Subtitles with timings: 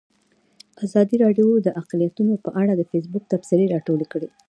[0.85, 4.29] ازادي راډیو د اقلیتونه په اړه د فیسبوک تبصرې راټولې کړي.